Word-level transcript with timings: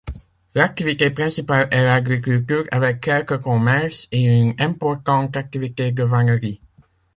L'activité 0.55 1.11
principale 1.11 1.67
est 1.69 1.83
l'agriculture, 1.83 2.65
avec 2.71 3.01
quelques 3.01 3.39
commerces, 3.39 4.07
et 4.11 4.23
une 4.23 4.55
importante 4.57 5.37
activité 5.37 5.91
de 5.91 6.01
vannerie. 6.03 6.59